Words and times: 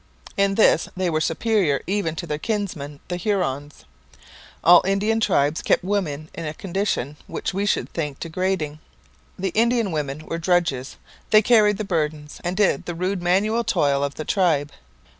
In 0.35 0.55
this 0.55 0.89
they 0.97 1.11
were 1.11 1.21
superior 1.21 1.83
even 1.85 2.15
to 2.15 2.25
their 2.25 2.39
kinsmen 2.39 3.01
the 3.07 3.17
Hurons. 3.17 3.85
All 4.63 4.81
Indian 4.83 5.19
tribes 5.19 5.61
kept 5.61 5.83
women 5.83 6.27
in 6.33 6.43
a 6.43 6.55
condition 6.55 7.17
which 7.27 7.53
we 7.53 7.67
should 7.67 7.87
think 7.87 8.19
degrading. 8.19 8.79
The 9.37 9.49
Indian 9.49 9.91
women 9.91 10.25
were 10.25 10.39
drudges; 10.39 10.95
they 11.29 11.43
carried 11.43 11.77
the 11.77 11.83
burdens, 11.83 12.41
and 12.43 12.57
did 12.57 12.87
the 12.87 12.95
rude 12.95 13.21
manual 13.21 13.63
toil 13.63 14.03
of 14.03 14.15
the 14.15 14.25
tribe. 14.25 14.71